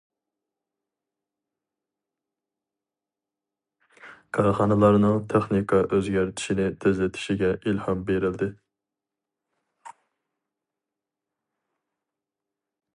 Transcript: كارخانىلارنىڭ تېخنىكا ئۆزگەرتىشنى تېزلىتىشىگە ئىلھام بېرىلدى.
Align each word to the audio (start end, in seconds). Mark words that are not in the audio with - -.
كارخانىلارنىڭ 4.37 5.19
تېخنىكا 5.33 5.83
ئۆزگەرتىشنى 5.99 6.67
تېزلىتىشىگە 6.85 7.51
ئىلھام 7.73 8.03
بېرىلدى. 8.09 8.49